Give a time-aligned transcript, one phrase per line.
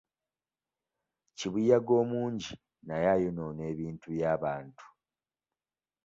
[1.37, 2.51] Kibuyaga omungi
[2.87, 4.85] naye ayonoona ebintu bya bantu.